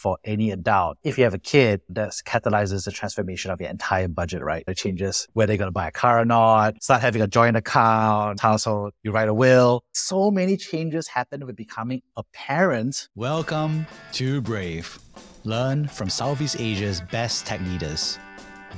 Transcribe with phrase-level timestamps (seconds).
[0.00, 0.96] for any adult.
[1.04, 4.64] If you have a kid, that catalyzes the transformation of your entire budget, right?
[4.66, 7.54] It changes where they're going to buy a car or not, start having a joint
[7.54, 9.84] account, household, you write a will.
[9.92, 13.10] So many changes happen with becoming a parent.
[13.14, 14.98] Welcome to Brave.
[15.44, 18.18] Learn from Southeast Asia's best tech leaders.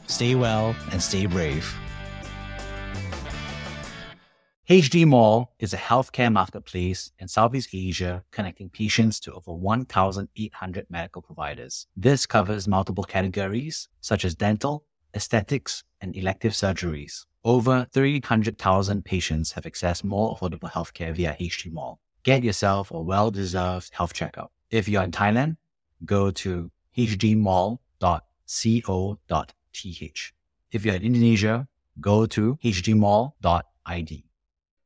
[0.08, 1.76] Stay well and stay brave.
[4.70, 11.22] HD Mall is a healthcare marketplace in Southeast Asia connecting patients to over 1,800 medical
[11.22, 11.86] providers.
[11.98, 17.26] This covers multiple categories such as dental, aesthetics, and elective surgeries.
[17.44, 22.00] Over 300,000 patients have accessed more affordable healthcare via HD Mall.
[22.24, 24.54] Get yourself a well-deserved health checkup.
[24.72, 25.58] If you're in Thailand,
[26.06, 27.80] go to hdmall.co.th.
[30.72, 31.68] If you're in Indonesia,
[32.00, 34.24] go to hdmall.id.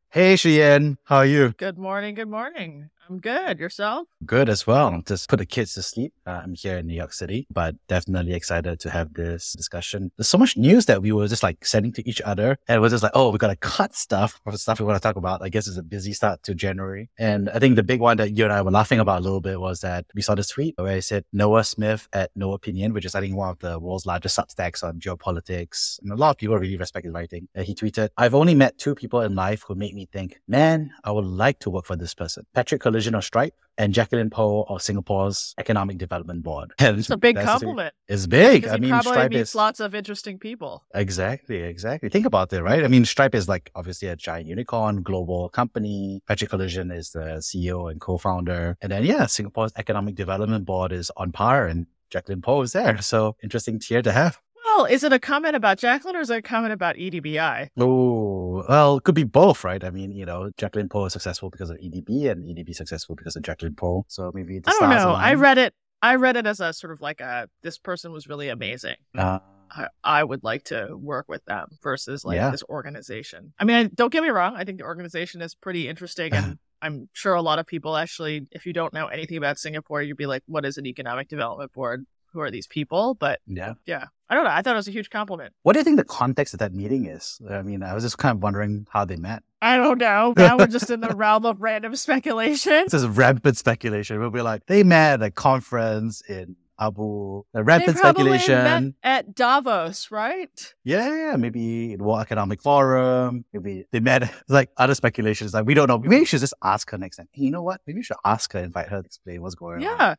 [0.09, 1.53] Hey, Shiyan, how are you?
[1.57, 2.15] Good morning.
[2.15, 2.89] Good morning.
[3.09, 3.59] I'm good.
[3.59, 4.07] Yourself?
[4.25, 5.01] Good as well.
[5.05, 6.13] Just put the kids to sleep.
[6.25, 10.11] Uh, I'm here in New York City, but definitely excited to have this discussion.
[10.17, 12.89] There's so much news that we were just like sending to each other and we're
[12.89, 15.41] just like, oh, we got to cut stuff for stuff we want to talk about.
[15.41, 17.09] I guess it's a busy start to January.
[17.17, 19.41] And I think the big one that you and I were laughing about a little
[19.41, 23.05] bit was that we saw this tweet where I said Noah Smith at Noahpinion, which
[23.05, 25.99] is I think one of the world's largest substacks on geopolitics.
[26.01, 27.47] And a lot of people really respect his writing.
[27.55, 31.11] He tweeted, I've only met two people in life who make me think, man, I
[31.11, 32.45] would like to work for this person.
[32.53, 36.73] Patrick Collision of Stripe and Jacqueline Poh of Singapore's Economic Development Board.
[36.79, 37.93] It's a big compliment.
[38.07, 38.63] It's big.
[38.63, 40.83] Because I mean, probably Stripe meets is lots of interesting people.
[40.95, 42.09] exactly, exactly.
[42.09, 42.83] Think about it, right?
[42.83, 46.23] I mean, Stripe is like obviously a giant unicorn, global company.
[46.27, 51.11] Patrick Collision is the CEO and co-founder, and then yeah, Singapore's Economic Development Board is
[51.15, 52.99] on par, and Jacqueline Poh is there.
[53.03, 54.39] So interesting tier to have.
[54.77, 57.69] Well, is it a comment about Jacqueline or is it a comment about EDBI?
[57.79, 59.83] Oh, well, it could be both, right?
[59.83, 63.35] I mean, you know, Jacqueline Poh is successful because of EDB and EDB successful because
[63.35, 64.05] of Jacqueline Poh.
[64.07, 65.13] So maybe I don't know.
[65.13, 65.73] I read it.
[66.03, 68.97] I read it as a sort of like a this person was really amazing.
[69.17, 69.39] Uh,
[69.71, 72.51] I, I would like to work with them versus like Yeah.
[72.51, 73.53] this organization.
[73.57, 74.55] I mean, I, don't get me wrong.
[74.55, 78.45] I think the organization is pretty interesting, and I'm sure a lot of people actually,
[78.51, 81.73] if you don't know anything about Singapore, you'd be like, "What is an economic development
[81.73, 82.05] board?
[82.37, 83.73] Who are these people?" But yeah.
[83.85, 84.51] yeah, I don't know.
[84.51, 85.53] I thought it was a huge compliment.
[85.63, 87.41] What do you think the context of that meeting is?
[87.49, 89.43] I mean, I was just kind of wondering how they met.
[89.61, 90.33] I don't know.
[90.37, 92.83] Now we're just in the realm of random speculation.
[92.85, 94.19] This is rampant speculation.
[94.19, 97.39] We'll be like, they met at a conference in Abu.
[97.39, 98.53] A They rampant speculation.
[98.53, 100.73] met at Davos, right?
[100.83, 103.45] Yeah, yeah, maybe in World Economic Forum.
[103.51, 104.31] Maybe they met.
[104.47, 105.55] Like other speculations.
[105.55, 105.97] Like we don't know.
[105.97, 107.27] Maybe we should just ask her next time.
[107.31, 107.81] Hey, you know what?
[107.87, 109.81] Maybe we should ask her, invite her to explain what's going on.
[109.81, 110.15] Yeah.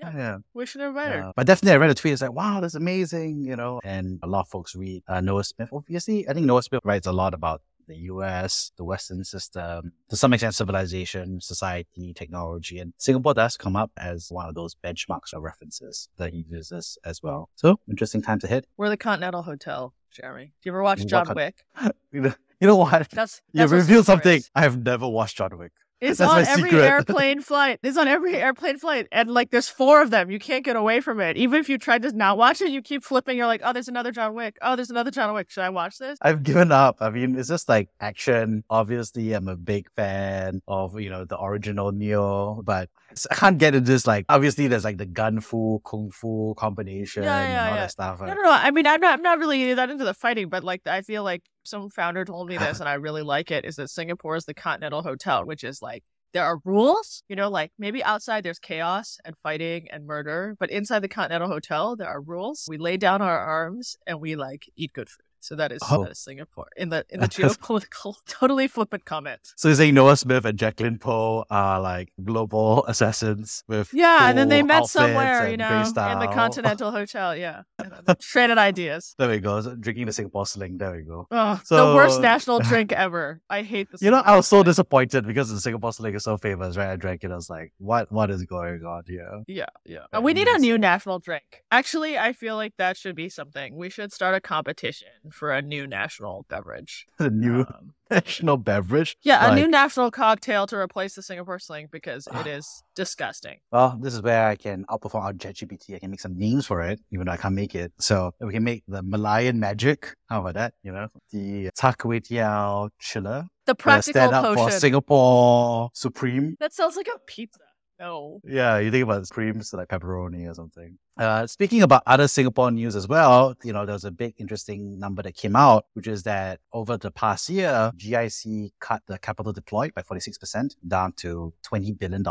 [0.00, 0.16] Yeah.
[0.16, 0.36] yeah.
[0.54, 1.18] We should invite her.
[1.18, 1.32] Yeah.
[1.36, 2.12] But definitely, I read a tweet.
[2.12, 3.80] It's like, wow, that's amazing, you know.
[3.84, 5.68] And a lot of folks read uh, Noah Smith.
[5.72, 10.16] Obviously, I think Noah Smith writes a lot about the U.S., the Western system, to
[10.16, 15.34] some extent, civilization, society, technology, and Singapore does come up as one of those benchmarks
[15.34, 17.50] or references that he uses as well.
[17.56, 18.66] So, interesting time to hit.
[18.76, 20.52] We're the Continental Hotel, Jeremy.
[20.62, 21.64] Do you ever watch John Wick?
[22.12, 23.08] You know, you what?
[23.10, 24.38] That's, You that's revealed Singapore something.
[24.38, 24.50] is.
[24.54, 25.72] I have never watched John Wick.
[26.00, 26.84] It's That's on every secret.
[26.90, 27.78] airplane flight.
[27.82, 29.06] It's on every airplane flight.
[29.12, 30.30] And like there's four of them.
[30.30, 31.36] You can't get away from it.
[31.36, 33.36] Even if you try to not watch it, you keep flipping.
[33.36, 34.56] You're like, oh, there's another John Wick.
[34.62, 35.50] Oh, there's another John Wick.
[35.50, 36.18] Should I watch this?
[36.22, 36.96] I've given up.
[37.00, 38.64] I mean, it's just like action.
[38.70, 42.88] Obviously, I'm a big fan of, you know, the original Neo, but
[43.30, 44.06] I can't get into this.
[44.06, 47.80] Like, obviously, there's like the gun fu, kung fu combination Yeah, yeah, and all yeah.
[47.82, 48.20] that stuff.
[48.20, 48.50] No, no, no.
[48.50, 51.24] I mean, I'm not, I'm not really that into the fighting, but like, I feel
[51.24, 54.44] like some founder told me this and I really like it is that Singapore is
[54.44, 58.58] the Continental Hotel, which is like, there are rules, you know, like maybe outside there's
[58.58, 62.66] chaos and fighting and murder, but inside the Continental Hotel, there are rules.
[62.68, 65.24] We lay down our arms and we like eat good food.
[65.40, 66.04] So that is, Oh.
[66.04, 69.40] that is Singapore in the in the geopolitical, totally flippant comment.
[69.56, 74.38] So you're saying Noah Smith and Jacqueline Poh are like global assassins with Yeah, and
[74.38, 76.30] then they met somewhere, you know, in the.
[76.30, 77.36] Continental Hotel.
[77.36, 77.62] Yeah,
[78.20, 79.14] traded ideas.
[79.18, 79.74] There we go.
[79.76, 80.78] Drinking the Singapore sling.
[80.78, 81.26] There we go.
[81.30, 83.40] Oh, the worst national drink ever.
[83.50, 84.02] I hate this.
[84.02, 86.90] You know, I was so disappointed because the Singapore sling is so famous, right?
[86.90, 87.30] I drank it.
[87.30, 89.42] I was like, what, what is going on here?
[89.46, 90.04] Yeah, yeah.
[90.12, 91.62] Yeah, we need a new national drink.
[91.70, 93.76] Actually, I feel like that should be something.
[93.76, 97.06] We should start a competition for a new national beverage.
[97.18, 99.16] A new Um, national beverage.
[99.22, 103.58] yeah, a new national cocktail to replace the Singapore Sling because it is disgusting.
[103.70, 105.94] Well, this is where I can outperform our ChatGPT.
[105.94, 107.92] I can make some names for it, even though I can't make it.
[107.98, 110.14] So we can make the Malayan magic.
[110.28, 110.74] How about that?
[110.82, 113.46] You know, the Char Kway Teow chiller.
[113.66, 114.70] The uh, practical stand up for.
[114.72, 116.56] Singapore Supreme.
[116.60, 117.60] that sounds like a pizza.
[118.00, 118.40] No.
[118.44, 120.96] Yeah, you think about Supremes like pepperoni or something.
[121.20, 124.98] Uh, speaking about other Singapore news as well, you know, there was a big interesting
[124.98, 129.52] number that came out, which is that over the past year, GIC cut the capital
[129.52, 132.24] deployed by 46% down to $20 billion.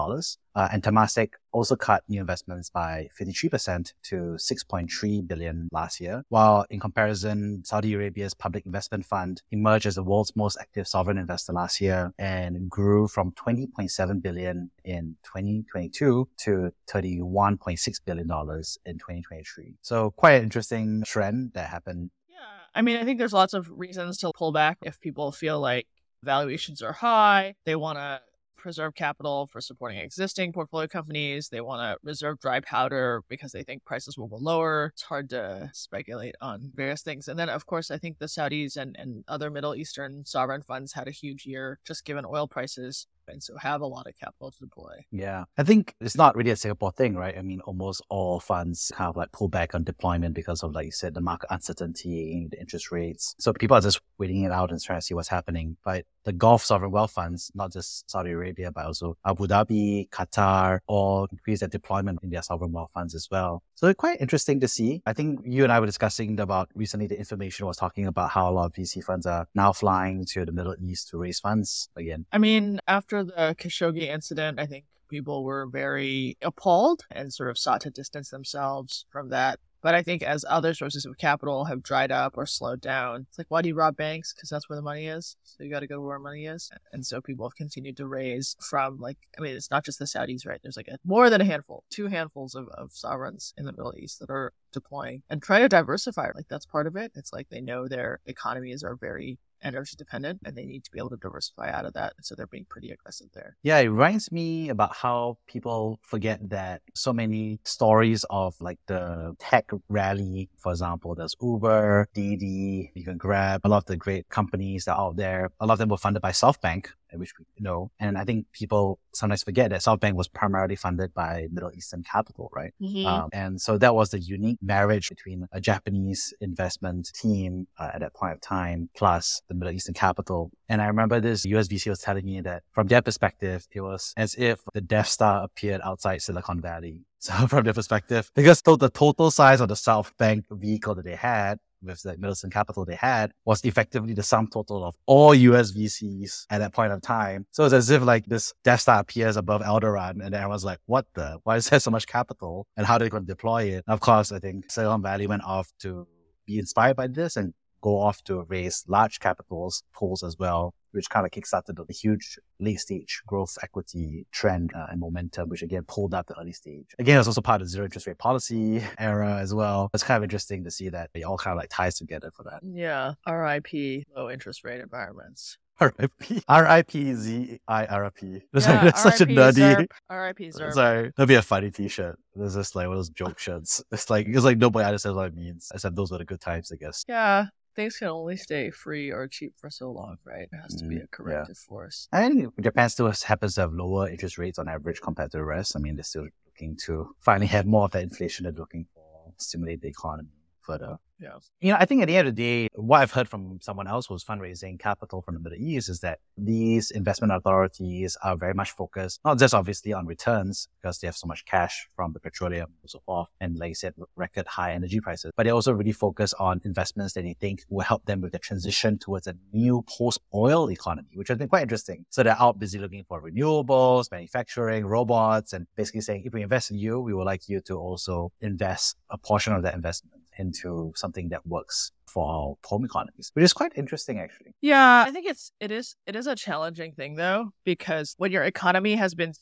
[0.56, 6.24] Uh, and Temasek also cut new investments by 53% to 6.3 billion last year.
[6.30, 11.18] While in comparison, Saudi Arabia's public investment fund emerged as the world's most active sovereign
[11.18, 18.96] investor last year and grew from 20.7 billion in 2022 to 31.6 billion dollars in
[18.96, 19.78] 2023.
[19.81, 22.12] So quite an interesting trend that happened.
[22.30, 22.38] Yeah.
[22.74, 25.88] I mean, I think there's lots of reasons to pull back if people feel like
[26.24, 27.56] valuations are high.
[27.66, 28.22] They want to
[28.60, 31.50] preserve capital for supporting existing portfolio companies.
[31.50, 34.92] They want to reserve dry powder because they think prices will go lower.
[34.94, 37.28] It's hard to speculate on various things.
[37.28, 40.94] And then, of course, I think the Saudis and, and other Middle Eastern sovereign funds
[40.94, 44.52] had a huge year just given oil prices and so have a lot of capital
[44.52, 45.06] to deploy.
[45.12, 45.46] Yeah.
[45.58, 47.38] I think it's not really a Singapore thing, right?
[47.38, 50.92] I mean, almost all funds have like pull back on deployment because of, like you
[50.92, 53.36] said, the market uncertainty, the interest rates.
[53.40, 55.78] So people are just waiting it out and trying to see what's happening.
[55.84, 60.80] But the Gulf sovereign wealth funds, not just Saudi Arabia, but also Abu Dhabi, Qatar,
[60.88, 63.64] all increase their deployment in their sovereign wealth funds as well.
[63.76, 65.02] So it's quite interesting to see.
[65.06, 68.50] I think you and I were discussing about recently the information was talking about how
[68.50, 71.90] a lot of VC funds are now flying to the Middle East to raise funds
[71.96, 72.26] again.
[72.31, 77.57] I mean, after the Khashoggi incident, I think people were very appalled and sort of
[77.57, 79.60] sought to distance themselves from that.
[79.81, 83.38] But I think as other sources of capital have dried up or slowed down, it's
[83.38, 84.33] like, why do you rob banks?
[84.33, 85.38] Because that's where the money is.
[85.44, 86.69] So you got to go where money is.
[86.92, 90.06] And so people have continued to raise from like, I mean, it's not just the
[90.06, 90.60] Saudis, right?
[90.62, 93.94] There's like a, more than a handful, two handfuls of, of sovereigns in the Middle
[93.98, 96.31] East that are deploying and try to diversify.
[96.36, 97.13] Like that's part of it.
[97.16, 101.00] It's like they know their economies are very energy dependent and they need to be
[101.00, 102.13] able to diversify out of that.
[102.21, 103.57] So they're being pretty aggressive there.
[103.63, 109.35] Yeah, it reminds me about how people forget that so many stories of like the
[109.39, 114.29] tech rally, for example, there's Uber, Didi, you can Grab a lot of the great
[114.29, 115.51] companies that are out there.
[115.59, 117.91] A lot of them were funded by SoftBank, which we know.
[118.00, 122.50] And I think people sometimes forget that SoftBank was primarily funded by Middle Eastern capital,
[122.53, 122.73] right?
[123.06, 128.00] Um, and so that was the unique marriage between a Japanese investment team uh, at
[128.01, 130.51] that point of time plus the Middle Eastern capital.
[130.67, 134.35] And I remember this USVC was telling me that from their perspective, it was as
[134.35, 137.01] if the Death Star appeared outside Silicon Valley.
[137.21, 141.59] So from their perspective, because the total size of the SoftBank vehicle that they had
[141.81, 145.72] with the Middle Eastern capital they had was effectively the sum total of all US
[145.72, 147.46] VCs at that point of time.
[147.52, 151.06] So it's as if like this Death Star appears above Alderaan and everyone's like, what
[151.14, 151.40] the?
[151.44, 152.68] Why is there so much capital?
[152.78, 153.84] And how are they going to deploy it?
[153.88, 156.08] And of course, I think Silicon Valley went off to
[156.46, 161.10] be inspired by this and go off to raise large capitals pools as well, which
[161.10, 165.84] kind of kickstarted the huge late stage growth equity trend uh, and momentum, which again
[165.88, 166.88] pulled up the early stage.
[167.00, 169.90] Again, it's also part of the zero interest rate policy era as well.
[169.94, 172.44] It's kind of interesting to see that it all kind of like ties together for
[172.44, 172.62] that.
[172.64, 173.14] Yeah.
[173.28, 175.58] RIP low interest rate environments.
[175.81, 176.44] RIP.
[176.48, 178.42] R-I-P-Z-I-R-P.
[178.54, 179.88] That's yeah, like, such a RIP nerdy.
[180.10, 180.74] RIP ZIRP.
[180.74, 182.19] Sorry, that'd be a funny T-shirt.
[182.36, 183.81] There's just like one of those joke shirts.
[183.92, 186.71] It's like it's like nobody understands what it means, except those were the good times,
[186.71, 187.06] I guess.
[187.07, 187.45] Yeah.
[187.80, 190.50] Things can only stay free or cheap for so long, right?
[190.52, 192.09] It has to be Mm, a corrective force.
[192.12, 195.78] And Japan still happens to have lower interest rates on average compared to the rest.
[195.78, 199.31] I mean, they're still looking to finally have more of that inflation they're looking for,
[199.38, 200.39] stimulate the economy
[200.69, 200.94] further.
[200.94, 201.38] Uh, yeah.
[201.59, 203.88] You know, I think at the end of the day, what I've heard from someone
[203.88, 208.54] else who's fundraising capital from the Middle East is that these investment authorities are very
[208.54, 212.19] much focused, not just obviously on returns because they have so much cash from the
[212.21, 215.73] petroleum and so forth, and like you said, record high energy prices, but they also
[215.73, 219.35] really focus on investments that they think will help them with the transition towards a
[219.52, 222.06] new post-oil economy, which has been quite interesting.
[222.09, 226.71] So they're out busy looking for renewables, manufacturing, robots, and basically saying, if we invest
[226.71, 230.92] in you, we would like you to also invest a portion of that investment into
[230.96, 234.56] something that works for our home economies, which is quite interesting actually.
[234.62, 238.44] Yeah, I think it's it is it is a challenging thing though because when your
[238.44, 239.34] economy has been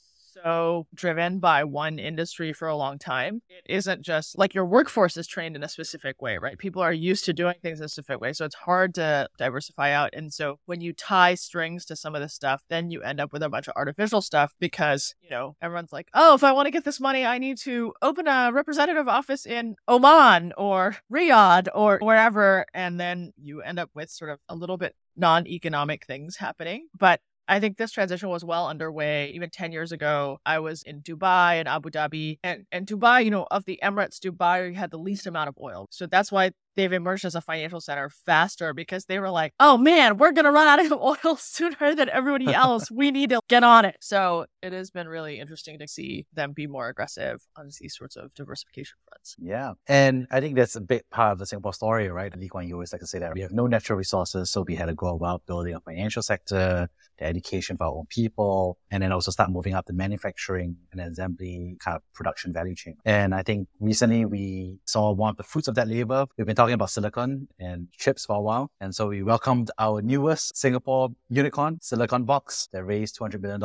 [0.44, 3.41] so driven by one industry for a long time.
[3.50, 6.58] It isn't just like your workforce is trained in a specific way, right?
[6.58, 8.34] People are used to doing things in a specific way.
[8.34, 10.12] So it's hard to diversify out.
[10.13, 13.34] And so when you tie strings to some of this stuff, then you end up
[13.34, 16.67] with a bunch of artificial stuff because, you know, everyone's like, oh, if I want
[16.67, 21.67] to get this money, I need to open a representative office in Oman or Riyadh
[21.74, 22.65] or wherever.
[22.74, 26.88] And then you end up with sort of a little bit non economic things happening.
[26.98, 29.32] But I think this transition was well underway.
[29.34, 32.39] Even 10 years ago, I was in Dubai and Abu Dhabi.
[32.44, 35.88] And, and Dubai, you know, of the Emirates, Dubai had the least amount of oil.
[35.89, 39.77] So that's why they've emerged as a financial center faster because they were like, oh
[39.77, 40.91] man, we're going to run out of
[41.25, 42.89] oil sooner than everybody else.
[42.89, 43.98] we need to get on it.
[44.00, 48.15] So it has been really interesting to see them be more aggressive on these sorts
[48.15, 49.36] of diversification fronts.
[49.39, 49.74] Yeah.
[49.88, 52.31] And I think that's a big part of the Singapore story, right?
[52.31, 54.50] The Lee Kuan Yew always like to say that we have no natural resources.
[54.51, 58.05] So we had to go about building a financial sector, the education for our own
[58.10, 62.75] people, and then also start moving up the manufacturing and assembly kind of production value
[62.75, 62.96] chain.
[63.03, 66.25] And I think recently we saw one of the fruits of that labor.
[66.38, 68.69] We've been talking talking about silicon and chips for a while.
[68.81, 73.62] And so we welcomed our newest Singapore unicorn, Silicon Box, that raised $200 million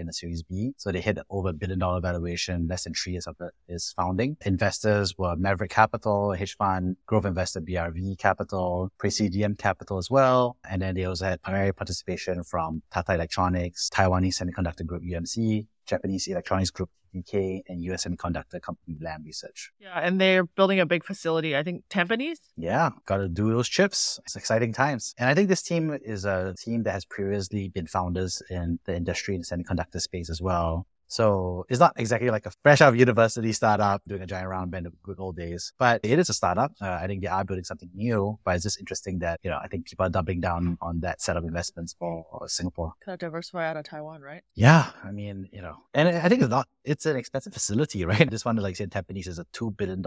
[0.00, 0.72] in the Series B.
[0.76, 4.38] So they hit over a billion dollar valuation less than three years after its founding.
[4.44, 10.56] Investors were Maverick Capital, hedge fund, growth investor BRV Capital, Presidium Capital as well.
[10.68, 16.26] And then they also had primary participation from Tata Electronics, Taiwanese Semiconductor Group UMC, Japanese
[16.28, 19.72] Electronics Group UK and US Semiconductor Company Lam Research.
[19.78, 22.38] Yeah, and they're building a big facility, I think Tampines?
[22.56, 24.18] Yeah, got to do those chips.
[24.24, 25.14] It's exciting times.
[25.18, 28.96] And I think this team is a team that has previously been founders in the
[28.96, 30.86] industry in the semiconductor space as well.
[31.12, 34.74] So it's not exactly like a fresh out of university startup doing a giant round
[34.74, 36.72] in the good old days, but it is a startup.
[36.80, 39.58] Uh, I think they are building something new, but it's just interesting that, you know,
[39.62, 42.94] I think people are doubling down on that set of investments for Singapore.
[43.04, 44.40] Kind of diversify out of Taiwan, right?
[44.54, 44.86] Yeah.
[45.04, 48.30] I mean, you know, and I think it's not, it's an expensive facility, right?
[48.30, 50.02] This one, like say in Tampines is a $2 billion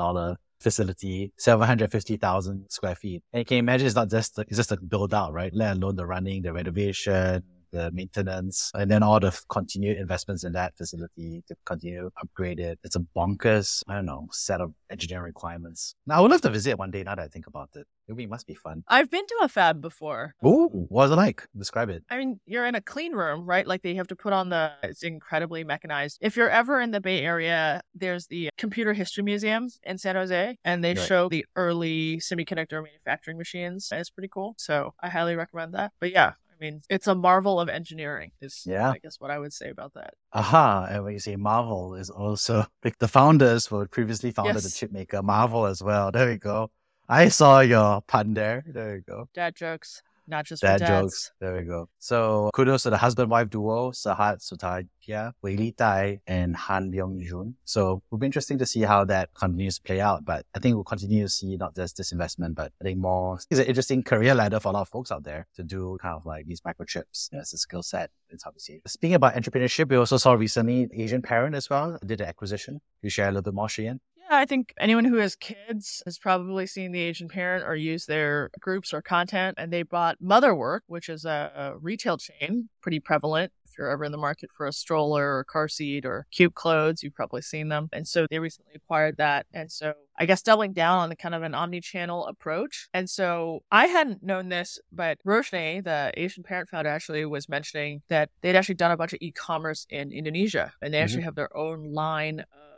[0.59, 3.21] facility, 750,000 square feet.
[3.31, 5.53] And you can imagine it's not just, it's just a build out, right?
[5.53, 10.53] Let alone the running, the renovation, the maintenance, and then all the continued investments in
[10.53, 12.79] that facility to continue upgrade it.
[12.83, 15.95] It's a bonkers, I don't know, set of engineering requirements.
[16.05, 17.87] Now, I would love to visit one day now that I think about it.
[18.07, 18.83] It must be fun.
[18.87, 20.35] I've been to a fab before.
[20.45, 21.47] Ooh, what was it like?
[21.57, 22.03] Describe it.
[22.09, 23.65] I mean, you're in a clean room, right?
[23.65, 26.19] Like they have to put on the, it's incredibly mechanized.
[26.21, 30.57] If you're ever in the Bay Area, there's the Computer History Museum in San Jose,
[30.63, 31.07] and they right.
[31.07, 33.89] show the early semiconductor manufacturing machines.
[33.91, 34.53] It's pretty cool.
[34.57, 35.91] So I highly recommend that.
[35.99, 38.31] But yeah, I mean, it's a marvel of engineering.
[38.41, 40.13] Is yeah, I guess what I would say about that.
[40.33, 40.87] Aha!
[40.89, 44.63] And when you say marvel, is also like the founders were previously founded yes.
[44.63, 46.11] the chip maker Marvell as well.
[46.11, 46.71] There we go.
[47.07, 48.63] I saw your pun there.
[48.65, 49.29] There you go.
[49.33, 51.31] Dad jokes not just dad jokes.
[51.39, 51.89] There we go.
[51.99, 57.21] So kudos to the husband wife duo, Sehat Sutardja, Wei Li Tai, and Han Leong
[57.21, 57.55] Jun.
[57.65, 60.25] So it'll be interesting to see how that continues to play out.
[60.25, 63.39] But I think we'll continue to see not just this investment, but I think more.
[63.49, 66.15] It's an interesting career ladder for a lot of folks out there to do kind
[66.15, 68.09] of like these microchips as a skill set.
[68.29, 69.89] It's obviously speaking about entrepreneurship.
[69.89, 72.81] We also saw recently Asian Parent as well did an acquisition.
[73.01, 73.99] You share a little bit more, Shiyan?
[74.29, 78.07] Yeah, I think anyone who has kids has probably seen the Asian parent or used
[78.07, 79.55] their groups or content.
[79.57, 84.05] And they bought Motherswork, which is a, a retail chain, pretty prevalent if you're ever
[84.05, 87.67] in the market for a stroller or car seat or cute clothes, you've probably seen
[87.67, 87.89] them.
[87.91, 89.47] And so they recently acquired that.
[89.53, 92.87] And so I guess doubling down on the kind of an omni-channel approach.
[92.93, 98.01] And so I hadn't known this, but Roshni, the Asian parent founder, actually was mentioning
[98.07, 101.03] that they'd actually done a bunch of e-commerce in Indonesia and they mm-hmm.
[101.03, 102.74] actually have their own line of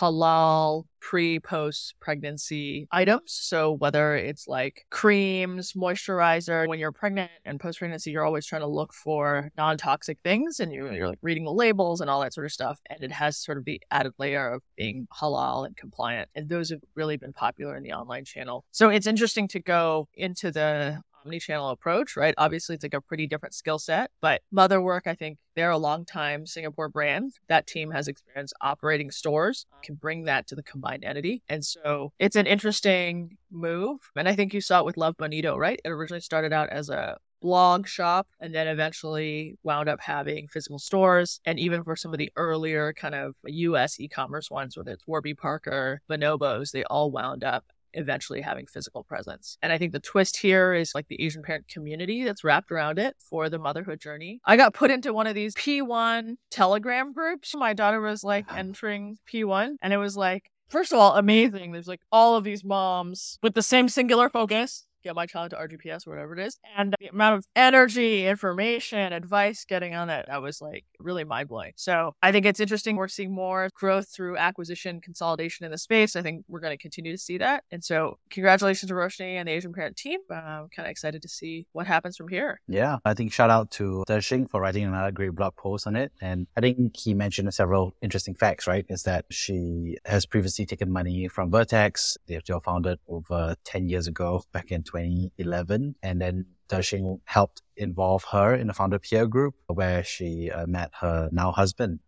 [0.00, 3.32] halal pre post pregnancy items.
[3.32, 8.62] So whether it's like creams, moisturizer, when you're pregnant and post pregnancy, you're always trying
[8.62, 12.20] to look for non toxic things and you're, you're like reading the labels and all
[12.20, 12.80] that sort of stuff.
[12.88, 16.28] And it has sort of the added layer of being halal and compliant.
[16.34, 18.64] And those have really been popular in the online channel.
[18.70, 22.34] So it's interesting to go into the omni-channel approach, right?
[22.38, 26.04] Obviously, it's like a pretty different skill set, but Motherswork, I think they're a long
[26.04, 27.34] time Singapore brand.
[27.48, 31.42] That team has experience operating stores, can bring that to the combined entity.
[31.48, 34.10] And so it's an interesting move.
[34.16, 35.80] And I think you saw it with Love Bonito, right?
[35.84, 40.78] It originally started out as a blog shop and then eventually wound up having physical
[40.78, 41.40] stores.
[41.44, 45.06] And even for some of the earlier kind of US e commerce ones, whether it's
[45.06, 49.58] Warby Parker, Bonobos, they all wound up eventually having physical presence.
[49.62, 52.98] And I think the twist here is like the Asian parent community that's wrapped around
[52.98, 54.40] it for the motherhood journey.
[54.44, 57.54] I got put into one of these P1 Telegram groups.
[57.54, 61.72] My daughter was like entering P1 and it was like, first of all, amazing.
[61.72, 65.56] There's like all of these moms with the same singular focus get my child to
[65.56, 66.58] RGPS or whatever it is.
[66.76, 71.48] And the amount of energy, information, advice getting on that, that was like really mind
[71.48, 71.72] blowing.
[71.76, 72.96] So I think it's interesting.
[72.96, 76.16] We're seeing more growth through acquisition consolidation in the space.
[76.16, 77.64] I think we're going to continue to see that.
[77.70, 80.20] And so congratulations to Roshni and the Asian Parent team.
[80.30, 82.60] Um, I'm kind of excited to see what happens from here.
[82.68, 86.12] Yeah, I think shout out to Dershing for writing another great blog post on it.
[86.20, 88.84] And I think he mentioned several interesting facts, right?
[88.88, 92.16] Is that she has previously taken money from Vertex.
[92.26, 95.96] They've founded over 10 years ago, back in 2011.
[96.02, 100.90] And then Dershing helped involve her in the founder peer group where she uh, met
[101.00, 102.00] her now husband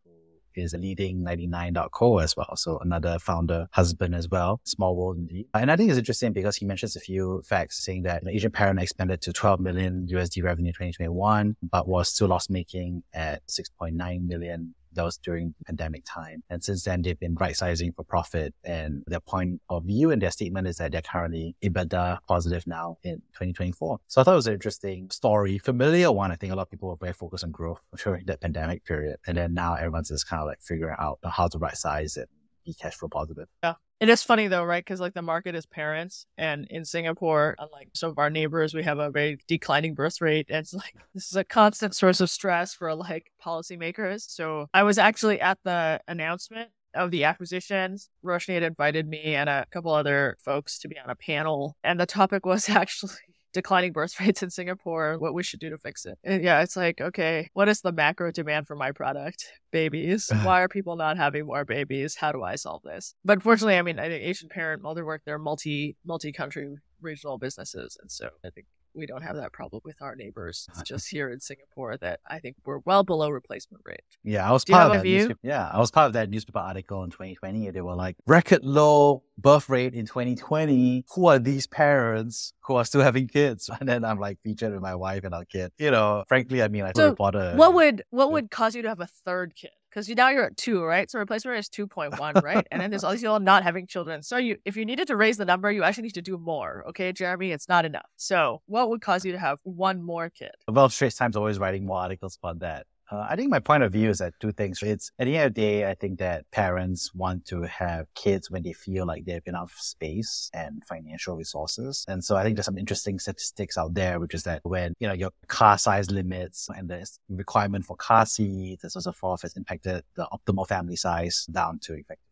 [0.54, 2.54] is leading 99.co as well.
[2.56, 4.60] So another founder husband as well.
[4.64, 5.46] Small world indeed.
[5.54, 8.80] And I think it's interesting because he mentions a few facts saying that Asian parent
[8.80, 14.26] expanded to 12 million USD revenue in 2021, but was still loss making at 6.9
[14.26, 16.42] million that was during pandemic time.
[16.50, 18.54] And since then, they've been right sizing for profit.
[18.64, 22.98] And their point of view and their statement is that they're currently EBITDA positive now
[23.02, 23.98] in 2024.
[24.06, 26.30] So I thought it was an interesting story, familiar one.
[26.30, 29.16] I think a lot of people were very focused on growth during that pandemic period.
[29.26, 32.28] And then now everyone's just kind of like figuring out how to right size it
[32.64, 33.48] be cash flow positive.
[33.62, 33.74] Yeah.
[34.02, 34.84] It is funny though, right?
[34.84, 38.82] Because like the market is parents, and in Singapore, unlike some of our neighbors, we
[38.82, 40.46] have a very declining birth rate.
[40.48, 44.28] And it's like this is a constant source of stress for like policymakers.
[44.28, 48.10] So I was actually at the announcement of the acquisitions.
[48.24, 52.00] Roshni had invited me and a couple other folks to be on a panel, and
[52.00, 53.12] the topic was actually
[53.52, 56.18] declining birth rates in Singapore, what we should do to fix it.
[56.24, 59.46] And yeah, it's like, okay, what is the macro demand for my product?
[59.70, 60.30] Babies.
[60.42, 62.16] Why are people not having more babies?
[62.16, 63.14] How do I solve this?
[63.24, 67.96] But fortunately, I mean, I think Asian Parent, Motherswork, they're multi multi country regional businesses.
[68.00, 70.66] And so I think we don't have that problem with our neighbors.
[70.70, 74.00] It's just here in Singapore that I think we're well below replacement rate.
[74.22, 74.96] Yeah, I was Do part of that.
[74.96, 75.18] have a view?
[75.18, 77.70] newspaper- yeah, I was part of that newspaper article in 2020.
[77.70, 81.04] They were like record low birth rate in 2020.
[81.14, 83.68] Who are these parents who are still having kids?
[83.80, 85.72] And then I'm like featured with my wife and our kid.
[85.78, 87.54] You know, frankly, I mean, I So, reporter.
[87.56, 89.70] What would what would cause you to have a third kid?
[89.92, 91.10] Because you now you're at two, right?
[91.10, 92.66] So replacement rate is two point one, right?
[92.70, 94.22] and then there's all these people not having children.
[94.22, 96.84] So you, if you needed to raise the number, you actually need to do more.
[96.88, 98.06] Okay, Jeremy, it's not enough.
[98.16, 100.52] So what would cause you to have one more kid?
[100.68, 102.86] well, Straits Times always writing more articles about that.
[103.12, 104.82] Uh, I think my point of view is that two things.
[104.82, 108.50] It's at the end of the day, I think that parents want to have kids
[108.50, 112.06] when they feel like they have enough space and financial resources.
[112.08, 115.06] And so I think there's some interesting statistics out there, which is that when, you
[115.06, 119.58] know, your car size limits and the requirement for car seats and so forth has
[119.58, 122.31] impacted the optimal family size down to effectively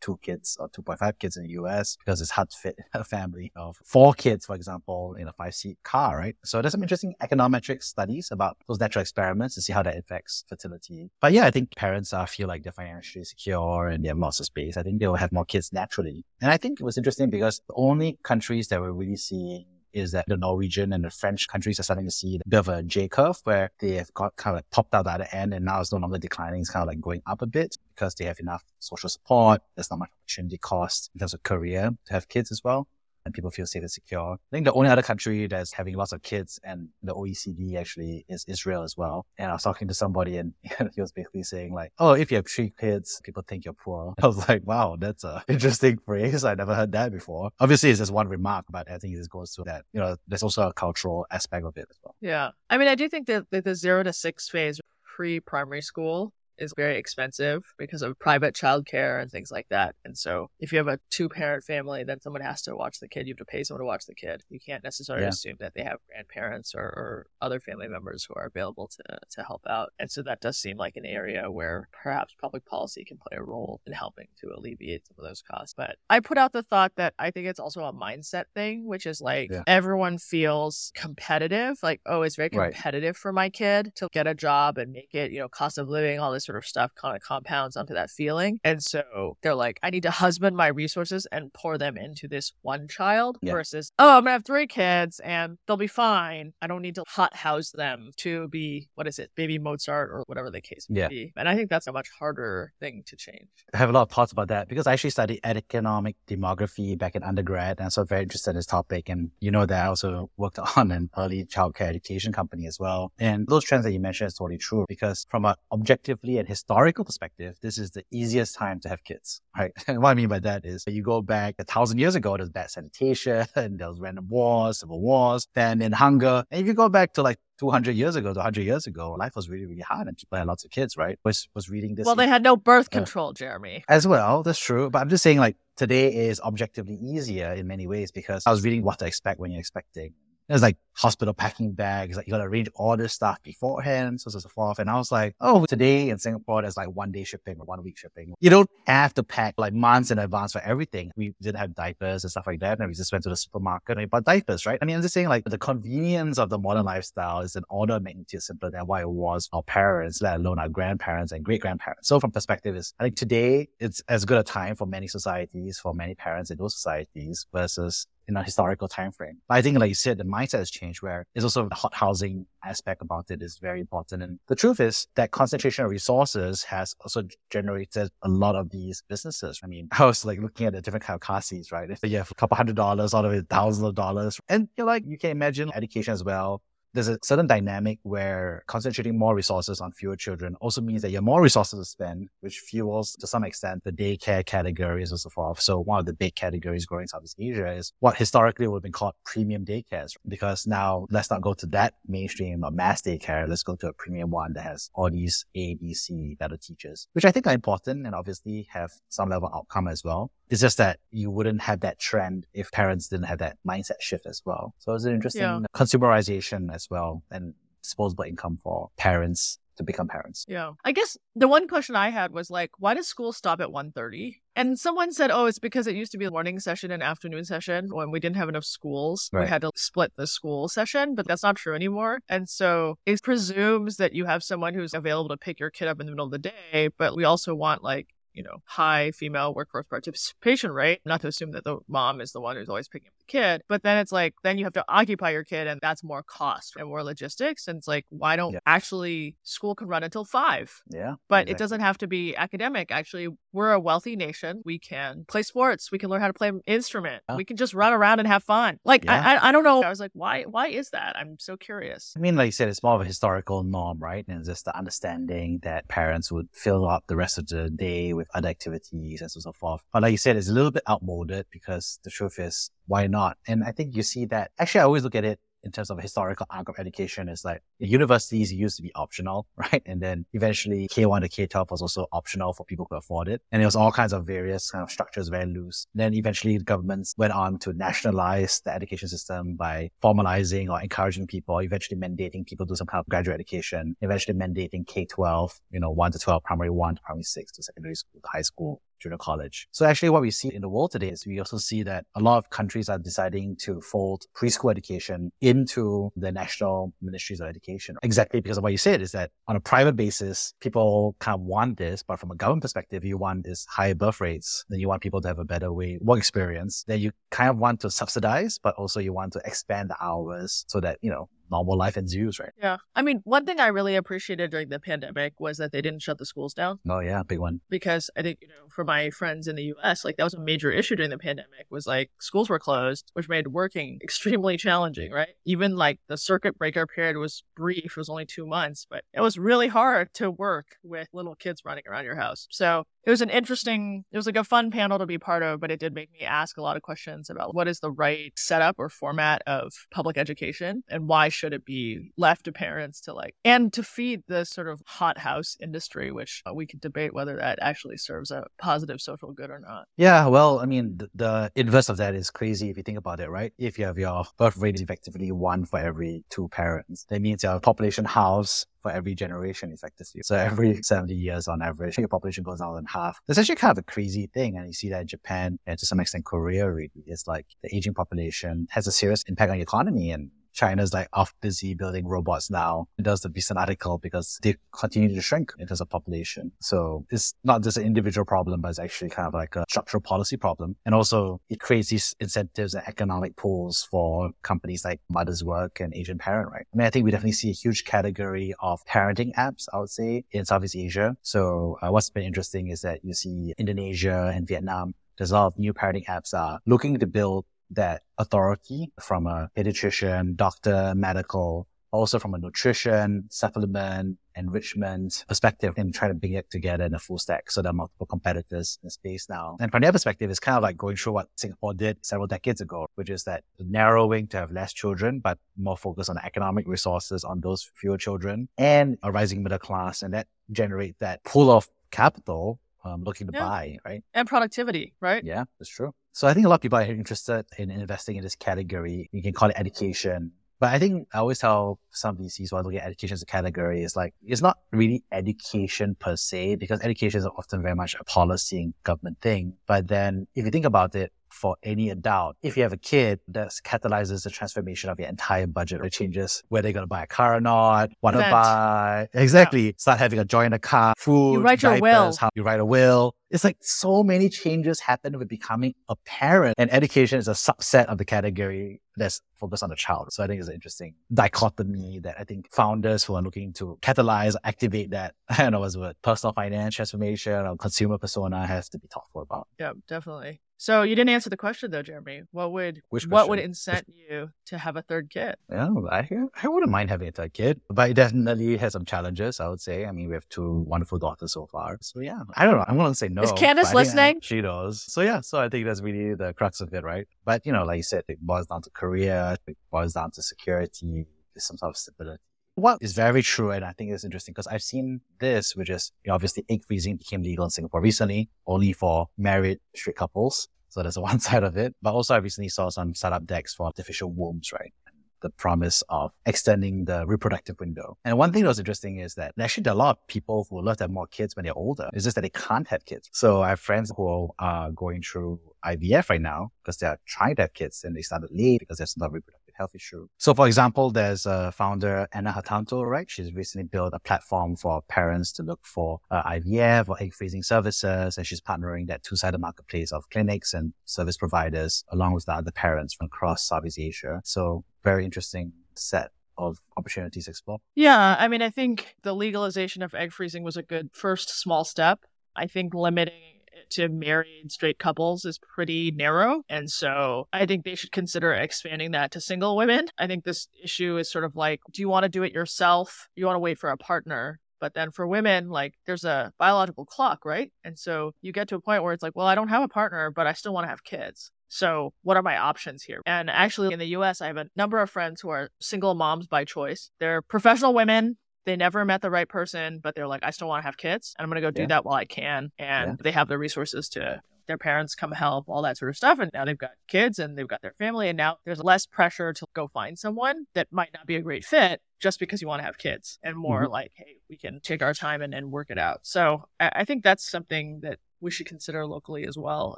[0.00, 3.52] two kids or 2.5 kids in the US because it's hard to fit a family
[3.56, 6.36] of four kids, for example, in a five seat car, right?
[6.44, 10.44] So there's some interesting econometric studies about those natural experiments to see how that affects
[10.48, 11.10] fertility.
[11.20, 14.40] But yeah, I think parents uh, feel like they're financially secure and they have lots
[14.40, 14.76] of space.
[14.76, 16.24] I think they will have more kids naturally.
[16.40, 20.12] And I think it was interesting because the only countries that we're really seeing is
[20.12, 22.82] that the Norwegian and the French countries are starting to see a bit of a
[22.82, 25.64] J curve where they have got kind of like popped out the other end and
[25.64, 26.60] now it's no longer declining.
[26.60, 29.62] It's kind of like going up a bit because they have enough social support.
[29.74, 32.88] There's not much opportunity cost in terms of career to have kids as well.
[33.24, 34.32] And people feel safe and secure.
[34.34, 38.24] I think the only other country that's having lots of kids and the OECD actually
[38.28, 39.26] is Israel as well.
[39.38, 40.54] And I was talking to somebody and
[40.94, 44.14] he was basically saying like, Oh, if you have three kids, people think you're poor.
[44.22, 46.44] I was like, wow, that's a interesting phrase.
[46.44, 47.50] I never heard that before.
[47.60, 50.42] Obviously it's just one remark, but I think this goes to that, you know, there's
[50.42, 52.14] also a cultural aspect of it as well.
[52.20, 56.32] Yeah, I mean, I do think that the zero to six phase pre primary school
[56.60, 59.94] is very expensive because of private childcare and things like that.
[60.04, 63.08] And so if you have a two parent family, then someone has to watch the
[63.08, 63.26] kid.
[63.26, 64.42] You have to pay someone to watch the kid.
[64.50, 65.30] You can't necessarily Yeah.
[65.30, 69.42] assume that they have grandparents or, or other family members who are available to, to
[69.42, 69.90] help out.
[69.98, 73.42] And so that does seem like an area where perhaps public policy can play a
[73.42, 75.74] role in helping to alleviate some of those costs.
[75.76, 79.06] But I put out the thought that I think it's also a mindset thing, which
[79.06, 79.62] is like Yeah.
[79.66, 81.78] everyone feels competitive.
[81.82, 82.72] Like, oh, it's very Right.
[82.72, 85.88] competitive for my kid to get a job and make it, you know, cost of
[85.88, 88.58] living, all this sort of stuff kind of compounds onto that feeling.
[88.64, 89.36] And so oh.
[89.42, 93.38] they're like, I need to husband my resources and pour them into this one child
[93.40, 93.52] Yeah.
[93.52, 96.52] versus, oh, I'm gonna have three kids and they'll be fine.
[96.60, 100.24] I don't need to hot house them to be what is it, baby Mozart or
[100.26, 101.08] whatever the case may Yeah.
[101.08, 101.32] be.
[101.36, 103.48] And I think that's a much harder thing to change.
[103.72, 107.14] I have a lot of thoughts about that because I actually studied economic demography back
[107.14, 109.08] in undergrad and so very interested in this topic.
[109.08, 113.12] And you know that I also worked on an early childcare education company as well.
[113.20, 117.04] And those trends that you mentioned is totally true because from an objectively an historical
[117.04, 119.72] perspective, this is the easiest time to have kids, right?
[119.86, 122.50] And what I mean by that is you go back a thousand years ago, there's
[122.50, 126.44] bad sanitation, and there was random wars, civil wars, then in hunger.
[126.50, 129.36] And if you go back to like 200 years ago to 100 years ago, life
[129.36, 131.18] was really, really hard and people had lots of kids, right?
[131.24, 132.06] Was, was reading this.
[132.06, 133.84] Well, they had no birth control, Jeremy.
[133.88, 134.90] As well, that's true.
[134.90, 138.64] But I'm just saying like today is objectively easier in many ways because I was
[138.64, 140.14] reading what to expect when you're expecting
[140.50, 144.34] there's like hospital packing bags, like you gotta arrange all this stuff beforehand, so on
[144.34, 144.78] and so forth.
[144.78, 147.82] And I was like, oh, today in Singapore, there's like one day shipping or one
[147.82, 148.34] week shipping.
[148.40, 151.10] You don't have to pack like months in advance for everything.
[151.16, 152.78] We didn't have diapers and stuff like that.
[152.78, 154.78] And we just went to the supermarket and we bought diapers, right?
[154.82, 157.94] I mean, I'm just saying like the convenience of the modern lifestyle is an order
[157.94, 161.62] of magnitude simpler than what it was our parents, let alone our grandparents and great
[161.62, 162.08] grandparents.
[162.08, 165.78] So from perspective is, I think today it's as good a time for many societies,
[165.78, 169.38] for many parents in those societies versus in a historical time frame.
[169.48, 171.94] But I think, like you said, the mindset has changed where it's also the hot
[171.94, 174.22] housing aspect about it is very important.
[174.22, 179.02] And the truth is that concentration of resources has also generated a lot of these
[179.08, 179.60] businesses.
[179.62, 181.90] I mean, I was like looking at the different kind of car seats, right?
[181.90, 184.40] If you have a couple hundred dollars out of it, thousands of dollars.
[184.48, 189.16] And you're like, you can imagine education as well there's a certain dynamic where concentrating
[189.16, 192.58] more resources on fewer children also means that you have more resources to spend, which
[192.58, 195.60] fuels to some extent the daycare categories and so forth.
[195.60, 198.82] So one of the big categories growing in Southeast Asia is what historically would have
[198.82, 200.16] been called premium daycares.
[200.26, 203.48] Because now let's not go to that mainstream or mass daycare.
[203.48, 207.08] Let's go to a premium one that has all these A, B, C better teachers,
[207.12, 210.30] which I think are important and obviously have some level of outcome as well.
[210.50, 214.26] It's just that you wouldn't have that trend if parents didn't have that mindset shift
[214.26, 214.74] as well.
[214.78, 215.60] So it's an interesting yeah.
[215.74, 220.44] consumerization as well and disposable income for parents to become parents.
[220.46, 220.72] Yeah.
[220.84, 224.36] I guess the one question I had was like, why does school stop at 1.30?
[224.54, 227.44] And someone said, oh, it's because it used to be a morning session and afternoon
[227.44, 229.30] session when we didn't have enough schools.
[229.32, 229.44] Right.
[229.44, 232.20] We had to split the school session, but that's not true anymore.
[232.28, 236.00] And so it presumes that you have someone who's available to pick your kid up
[236.00, 239.54] in the middle of the day, but we also want like you know, high female
[239.54, 241.00] workforce participation rate.
[241.04, 243.82] Not to assume that the mom is the one who's always picking up kid, but
[243.82, 246.88] then it's like, then you have to occupy your kid and that's more cost and
[246.88, 247.68] more logistics.
[247.68, 248.60] And it's like, why don't yeah.
[248.66, 250.82] actually school can run until five?
[250.90, 251.14] Yeah.
[251.28, 251.52] But exactly.
[251.52, 252.90] it doesn't have to be academic.
[252.90, 254.62] Actually, we're a wealthy nation.
[254.64, 255.90] We can play sports.
[255.92, 257.22] We can learn how to play an instrument.
[257.36, 258.78] We can just run around and have fun.
[258.84, 259.14] Like, yeah.
[259.14, 259.82] I, I, I don't know.
[259.82, 261.16] I was like, why, why is that?
[261.16, 262.12] I'm so curious.
[262.16, 264.24] I mean, like you said, it's more of a historical norm, right?
[264.28, 268.28] And just the understanding that parents would fill up the rest of the day with
[268.34, 269.82] other activities and so, so forth.
[269.92, 273.38] But like you said, it's a little bit outmoded because the truth is, why not?
[273.46, 274.50] And I think you see that.
[274.58, 277.62] Actually, I always look at it in terms of historical arc of education is like
[277.78, 279.82] universities used to be optional, right?
[279.86, 283.42] And then eventually K1 to K12 was also optional for people who afford it.
[283.52, 285.86] And it was all kinds of various kind of structures, very loose.
[285.94, 291.58] Then eventually governments went on to nationalize the education system by formalizing or encouraging people,
[291.60, 295.90] eventually mandating people to do some kind of graduate education, eventually mandating K12, you know,
[295.90, 299.18] 1 to 12, primary 1 to primary 6 to secondary school, to high school junior
[299.18, 299.66] college.
[299.72, 302.20] So actually what we see in the world today is we also see that a
[302.20, 307.96] lot of countries are deciding to fold preschool education into the national ministries of education.
[308.02, 311.40] Exactly because of what you said is that on a private basis, people kind of
[311.40, 314.88] want this, but from a government perspective, you want this higher birth rates, then you
[314.88, 316.84] want people to have a better way work experience.
[316.86, 320.64] Then you kind of want to subsidize, but also you want to expand the hours
[320.68, 322.52] so that, you know, normal life ensues, right?
[322.60, 322.78] Yeah.
[322.94, 326.18] I mean, one thing I really appreciated during the pandemic was that they didn't shut
[326.18, 326.78] the schools down.
[326.88, 327.60] Oh yeah, big one.
[327.68, 330.40] Because I think, you know, for my friends in the US, like that was a
[330.40, 335.12] major issue during the pandemic was like schools were closed, which made working extremely challenging,
[335.12, 335.30] right?
[335.44, 339.20] Even like the circuit breaker period was brief, it was only two months, but it
[339.20, 342.46] was really hard to work with little kids running around your house.
[342.50, 345.60] So it was an interesting, it was like a fun panel to be part of,
[345.60, 348.32] but it did make me ask a lot of questions about what is the right
[348.36, 353.14] setup or format of public education and why should it be left to parents to
[353.14, 357.14] like, and to feed the sort of hot house industry, which uh, we could debate
[357.14, 359.84] whether that actually serves a positive social good or not.
[359.96, 363.20] Yeah, well, I mean, the, the inverse of that is crazy if you think about
[363.20, 363.52] it, right?
[363.58, 367.42] If you have your birth rate is effectively one for every two parents, that means
[367.42, 370.22] your population house for every generation effectively.
[370.22, 373.20] So every 70 years on average, your population goes down in half.
[373.26, 374.56] That's actually kind of a crazy thing.
[374.56, 377.74] And you see that in Japan and to some extent Korea really is like the
[377.74, 382.06] aging population has a serious impact on the economy and China's like off busy building
[382.06, 382.86] robots now.
[382.98, 386.52] It does the recent article because they continue to shrink in terms of population.
[386.60, 390.00] So it's not just an individual problem, but it's actually kind of like a structural
[390.00, 390.76] policy problem.
[390.84, 396.18] And also it creates these incentives and economic pools for companies like Motherswork and Asian
[396.18, 396.66] Parent, right?
[396.72, 399.90] I mean, I think we definitely see a huge category of parenting apps, I would
[399.90, 401.16] say, in Southeast Asia.
[401.22, 405.48] So uh, what's been interesting is that you see Indonesia and Vietnam there's a lot
[405.48, 411.66] of new parenting apps are looking to build that authority from a pediatrician, doctor, medical
[411.92, 416.98] also from a nutrition, supplement, enrichment perspective and try to bring it together in a
[416.98, 417.50] full stack.
[417.50, 419.56] So there are multiple competitors in space now.
[419.60, 422.60] And from their perspective, it's kind of like going through what Singapore did several decades
[422.60, 427.24] ago, which is that narrowing to have less children, but more focus on economic resources
[427.24, 430.02] on those fewer children and a rising middle class.
[430.02, 433.48] And that generate that pool of capital um, looking to Yeah.
[433.48, 434.02] buy, right?
[434.14, 435.22] And productivity, right?
[435.24, 435.92] Yeah, that's true.
[436.12, 439.08] So I think a lot of people are interested in investing in this category.
[439.12, 440.32] You can call it education.
[440.58, 443.26] But I think I always tell some VCs who are looking at education as a
[443.26, 447.96] category is like, it's not really education per se, because education is often very much
[447.98, 449.54] a policy and government thing.
[449.66, 453.20] But then if you think about it, for any adult, if you have a kid,
[453.28, 455.84] that catalyzes the transformation of your entire budget.
[455.84, 459.08] It changes where they're going to buy a car or not, what to buy.
[459.14, 459.74] Exactly.
[459.78, 461.92] Start having a joint account, food, write your will.
[461.92, 463.14] diapers, how you write a will.
[463.30, 467.86] It's like so many changes happen with becoming a parent and education is a subset
[467.86, 470.12] of the category that's focused on the child.
[470.12, 473.78] So I think it's an interesting dichotomy that I think founders who are looking to
[473.82, 478.46] catalyze, activate that, I don't know what's the word, personal finance transformation or consumer persona
[478.46, 479.46] has to be thoughtful about.
[479.58, 480.40] Yeah, definitely.
[480.60, 482.24] So you didn't answer the question though, Jeremy.
[482.32, 483.52] What would Which what would question?
[483.52, 485.36] incent you to have a third kid?
[485.50, 486.06] Yeah, I,
[486.42, 489.62] I wouldn't mind having a third kid, but it definitely has some challenges, I would
[489.62, 489.86] say.
[489.86, 491.78] I mean, we have two wonderful daughters so far.
[491.80, 492.66] So yeah, I don't know.
[492.68, 493.22] I'm going to say no.
[493.22, 494.20] Is Candace but I think I- listening?
[494.20, 494.82] she knows.
[494.92, 497.06] So yeah, so I think that's really the crux of it, right?
[497.24, 500.22] But you know, like you said, it boils down to career, it boils down to
[500.22, 501.06] security,
[501.38, 502.20] some sort of stability.
[502.60, 505.92] What is very true, and I think it's interesting because I've seen this, which is
[506.10, 510.46] obviously egg freezing became legal in Singapore recently, only for married straight couples.
[510.68, 511.74] So there's one side of it.
[511.80, 514.74] But also I recently saw some startup decks for artificial wombs, right?
[515.22, 517.96] The promise of extending the reproductive window.
[518.04, 520.46] And one thing that was interesting is that actually there are a lot of people
[520.50, 521.88] who love to have more kids when they're older.
[521.94, 523.08] It's just that they can't have kids.
[523.12, 527.42] So I have friends who are going through IVF right now because they're trying to
[527.42, 530.06] have kids and they started late because there's not reproductive health issue.
[530.18, 533.08] So for example, there's a founder, Anna Hatanto, right?
[533.08, 537.42] She's recently built a platform for parents to look for uh, IVF or egg freezing
[537.42, 538.16] services.
[538.16, 542.52] And she's partnering that two-sided marketplace of clinics and service providers along with the other
[542.52, 544.22] parents from across Southeast Asia.
[544.24, 547.58] So very interesting set of opportunities to explore.
[547.74, 551.64] Yeah, I mean, I think the legalization of egg freezing was a good first small
[551.64, 552.00] step.
[552.34, 553.39] I think limiting it
[553.70, 556.42] to married straight couples is pretty narrow.
[556.48, 559.86] And so I think they should consider expanding that to single women.
[559.98, 563.08] I think this issue is sort of like do you want to do it yourself?
[563.14, 564.40] You want to wait for a partner?
[564.60, 567.50] But then for women, like there's a biological clock, right?
[567.64, 569.68] And so you get to a point where it's like, well, I don't have a
[569.68, 571.30] partner, but I still want to have kids.
[571.52, 573.00] So, what are my options here?
[573.06, 576.28] And actually, in the US, I have a number of friends who are single moms
[576.28, 576.90] by choice.
[577.00, 578.18] They're professional women.
[578.46, 581.14] They never met the right person, but they're like, I still want to have kids.
[581.18, 581.68] And I'm going to go do Yeah.
[581.68, 582.52] that while I can.
[582.58, 582.96] And Yeah.
[583.02, 586.18] they have the resources to, their parents come help, all that sort of stuff.
[586.18, 588.08] And now they've got kids and they've got their family.
[588.08, 591.44] And now there's less pressure to go find someone that might not be a great
[591.44, 593.72] fit just because you want to have kids and more mm-hmm.
[593.72, 596.00] like, hey, we can take our time and, and work it out.
[596.02, 599.76] So I, I think that's something that we should consider locally as well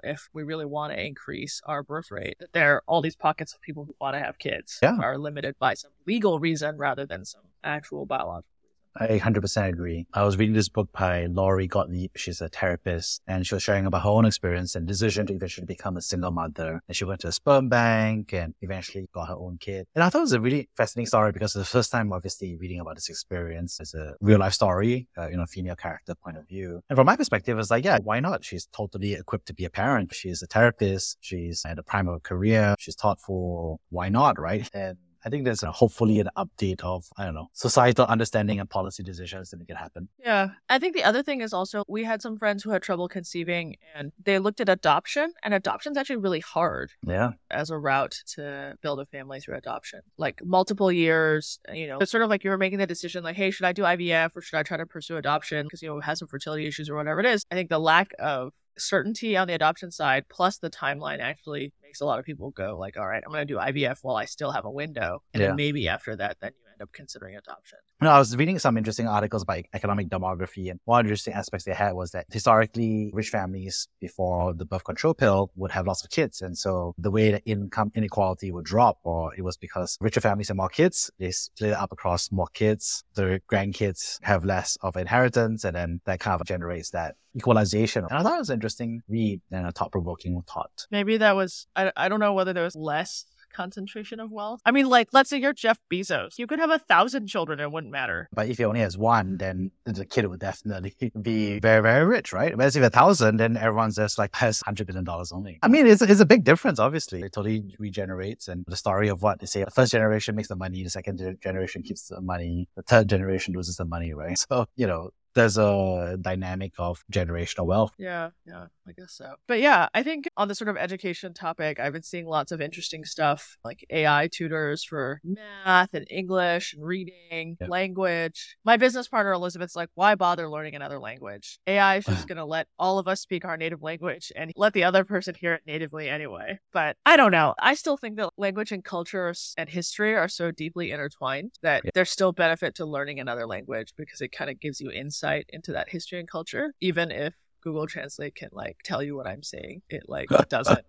[0.03, 2.37] if we really want to increase our birth rate.
[2.41, 4.97] That there are all these pockets of people who want to have kids Yeah.
[5.01, 8.49] are limited by some legal reason rather than some actual biological.
[8.95, 10.07] I 100% agree.
[10.13, 12.11] I was reading this book by Lori Gottlieb.
[12.15, 15.67] She's a therapist and she was sharing about her own experience and decision to eventually
[15.67, 16.83] become a single mother.
[16.87, 19.87] And she went to a sperm bank and eventually got her own kid.
[19.95, 22.81] And I thought it was a really fascinating story because the first time obviously reading
[22.81, 26.47] about this experience as a real life story, uh, you know, female character point of
[26.47, 26.83] view.
[26.91, 28.45] And from my perspective, it's like, yeah, why not?
[28.45, 30.15] She's totally equipped to be a parent.
[30.15, 31.17] She's a therapist.
[31.21, 32.75] She's at the prime of her career.
[32.79, 33.81] She's thoughtful.
[33.89, 34.39] Why not?
[34.39, 34.69] Right.
[34.75, 38.69] And I think there's a, hopefully an update of, I don't know, societal understanding and
[38.69, 40.09] policy decisions to make it happen.
[40.25, 40.49] Yeah.
[40.69, 43.77] I think the other thing is also we had some friends who had trouble conceiving
[43.95, 47.33] and they looked at adoption and adoption's actually really hard Yeah.
[47.51, 50.01] as a route to build a family through adoption.
[50.19, 53.23] Like multiple years, uh, you know, it's sort of like you were making the decision
[53.25, 55.89] like, hey, should I do IVF or should I try to pursue adoption because, you
[55.89, 57.45] know, it has some fertility issues or whatever it is.
[57.51, 62.01] I think the lack of certainty on the adoption side plus the timeline actually makes
[62.01, 64.25] a lot of people go like, all right, I'm going to do IVF while I
[64.25, 65.23] still have a window.
[65.35, 65.49] And Yeah.
[65.49, 67.79] then maybe after that, then you up considering adoption.
[68.01, 71.65] You know, I was reading some interesting articles about economic demography, and one interesting aspects
[71.65, 76.05] they had was that historically, rich families before the birth control pill would have lots
[76.05, 79.97] of kids, and so the way that income inequality would drop, or it was because
[80.01, 83.05] richer families have more kids, they split it up across more kids.
[83.15, 88.05] The grandkids have less of inheritance, and then that kind of generates that equalization.
[88.05, 90.87] And I thought it was an interesting read and a thought-provoking thought.
[90.91, 94.61] Maybe that was, I, I don't know whether there was less concentration of wealth.
[94.65, 96.39] I mean, like, let's say you're Jeff Bezos.
[96.39, 98.29] You could have a thousand children, it wouldn't matter.
[98.33, 102.33] But if he only has one, then the kid would definitely be very, very rich,
[102.33, 102.57] right?
[102.57, 105.59] Whereas if a thousand, then everyone's just like has hundred billion dollars only.
[105.63, 107.23] I mean, it's, it's a big difference, obviously.
[107.23, 108.49] It totally regenerates.
[108.49, 111.39] And the story of what they say, the first generation makes the money, the second
[111.43, 114.39] generation keeps the money, the third generation loses the money, right?
[114.53, 117.93] So, you know, there's a dynamic of generational wealth.
[117.99, 119.35] Yeah, yeah, I guess so.
[119.49, 122.61] But yeah, I think on the sort of education topic, I've been seeing lots of
[122.61, 127.71] interesting stuff like AI tutors for math and English and reading, yep.
[127.71, 128.57] language.
[128.65, 131.59] My business partner Elizabeth's like, why bother learning another language?
[131.67, 134.73] AI is just going to let all of us speak our native language and let
[134.73, 136.59] the other person hear it natively anyway.
[136.73, 137.55] But I don't know.
[137.59, 141.95] I still think that language and culture and history are so deeply intertwined that yep.
[141.95, 145.47] there's still benefit to learning another language because it kind of gives you insight insight
[145.51, 149.43] into that history and culture, even if Google Translate can like tell you what I'm
[149.43, 149.83] saying.
[149.89, 150.85] It like doesn't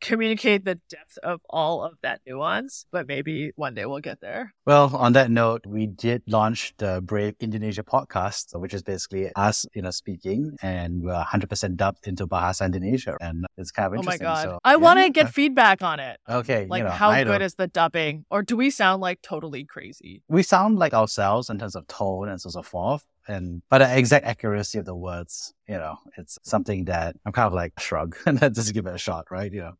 [0.00, 4.54] communicate the depth of all of that nuance, but maybe one day we'll get there.
[4.64, 9.66] Well, on that note, we did launch the Brave Indonesia podcast, which is basically us,
[9.74, 13.16] you know, speaking and we're 100% dubbed into Bahasa Indonesia.
[13.20, 14.26] And it's kind of interesting.
[14.26, 14.42] Oh my God.
[14.44, 14.76] So, I yeah.
[14.76, 16.18] want to get feedback on it.
[16.28, 16.66] Okay.
[16.70, 18.24] Like you know, how good is the dubbing?
[18.30, 20.22] Or do we sound like totally crazy?
[20.28, 24.26] We sound like ourselves in terms of tone and so forth and but the exact
[24.26, 28.38] accuracy of the words, you know, it's something that I'm kind of like shrug and
[28.38, 29.52] then just give it a shot, right?
[29.52, 29.72] You know.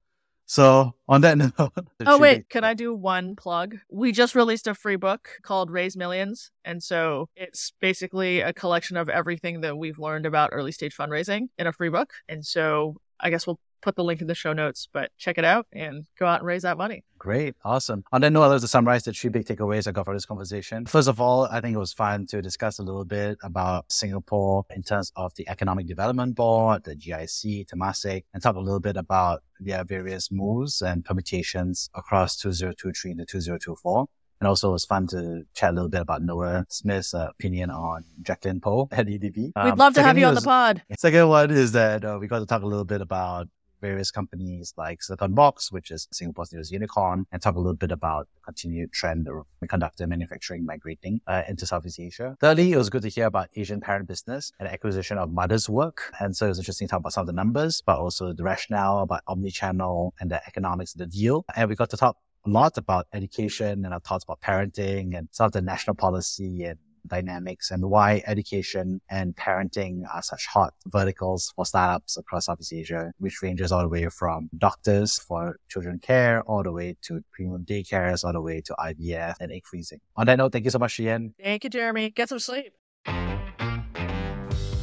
[0.46, 1.72] So on that note,
[2.06, 3.76] oh wait, can I do one plug?
[3.90, 8.96] We just released a free book called Raise Millions, and so it's basically a collection
[8.96, 12.14] of everything that we've learned about early stage fundraising in a free book.
[12.30, 15.44] And so I guess we'll put the link in the show notes, but check it
[15.44, 17.04] out and go out and raise that money.
[17.18, 17.56] Great.
[17.64, 18.04] Awesome.
[18.12, 20.86] On that note, I'd to summarize the three big takeaways I got from this conversation.
[20.86, 24.64] First of all, I think it was fun to discuss a little bit about Singapore
[24.74, 28.96] in terms of the Economic Development Board, the GIC, Temasek, and talk a little bit
[28.96, 34.06] about their various moves and permutations across 2023 and 2024.
[34.40, 37.70] And also, it was fun to chat a little bit about Noah Smith's uh, opinion
[37.70, 39.52] on Jacqueline Poh at EDB.
[39.56, 40.82] Um, We'd love to have you on the pod.
[40.96, 43.48] Second one is that uh, we got to talk a little bit about
[43.80, 47.92] various companies like Silicon Box, which is Singapore's newest unicorn, and talk a little bit
[47.92, 52.36] about the continued trend of semiconductor manufacturing migrating uh, into Southeast Asia.
[52.40, 55.98] Thirdly, it was good to hear about Asian parent business and acquisition of Motherswork.
[56.20, 58.42] And so it was interesting to talk about some of the numbers, but also the
[58.42, 61.44] rationale about omni-channel and the economics of the deal.
[61.54, 65.28] And we got to talk a lot about education and our thoughts about parenting and
[65.32, 66.78] some of the national policy and
[67.09, 73.12] dynamics and why education and parenting are such hot verticals for startups across Southeast Asia,
[73.18, 77.64] which ranges all the way from doctors for children care, all the way to premium
[77.64, 80.01] daycares, all the way to IVF and egg freezing.
[80.16, 81.33] On that note, thank you so much, Shiyan.
[81.42, 82.11] Thank you, Jeremy.
[82.11, 82.73] Get some sleep.